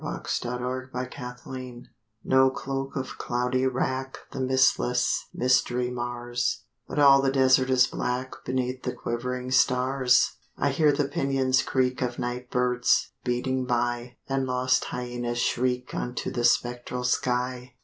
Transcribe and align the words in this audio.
III 0.03 0.21
SOUL 0.25 0.85
SCORN 0.95 1.89
No 2.23 2.49
cloak 2.49 2.95
of 2.95 3.19
cloudy 3.19 3.67
wrack 3.67 4.17
The 4.31 4.39
mistless 4.39 5.27
mystery 5.31 5.91
mars, 5.91 6.63
But 6.87 6.97
all 6.97 7.21
the 7.21 7.29
desert 7.31 7.69
is 7.69 7.85
black 7.85 8.33
Beneath 8.43 8.81
the 8.81 8.93
quivering 8.93 9.51
stars. 9.51 10.37
I 10.57 10.71
hear 10.71 10.91
the 10.91 11.05
pinions 11.05 11.61
creak 11.61 12.01
Of 12.01 12.17
night 12.17 12.49
birds, 12.49 13.11
beating 13.23 13.65
by; 13.65 14.15
And 14.27 14.47
lost 14.47 14.85
hyaenas 14.85 15.37
shriek 15.37 15.93
Unto 15.93 16.31
the 16.31 16.45
spectral 16.45 17.03
sky. 17.03 17.75